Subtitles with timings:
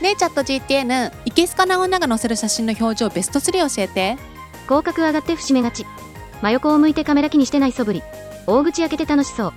[0.00, 4.16] ねえチャット GTN いけすかな女が載せる写真の表情ベスト3教えて。
[4.64, 5.84] 広角上がって節目がち。
[6.40, 8.02] 真横を向いてカメラ機にしてないそぶり。
[8.46, 9.52] 大口開けて楽しそう。